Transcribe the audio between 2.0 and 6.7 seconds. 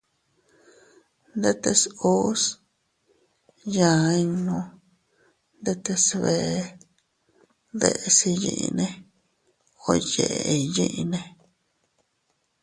uus yaa innu ndetes bee